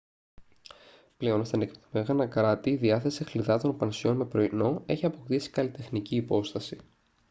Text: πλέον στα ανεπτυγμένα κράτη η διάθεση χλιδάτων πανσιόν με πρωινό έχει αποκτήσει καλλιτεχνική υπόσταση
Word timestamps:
πλέον 1.17 1.45
στα 1.45 1.55
ανεπτυγμένα 1.55 2.27
κράτη 2.27 2.69
η 2.69 2.75
διάθεση 2.75 3.23
χλιδάτων 3.23 3.77
πανσιόν 3.77 4.15
με 4.15 4.25
πρωινό 4.25 4.83
έχει 4.85 5.05
αποκτήσει 5.05 5.49
καλλιτεχνική 5.49 6.15
υπόσταση 6.15 6.77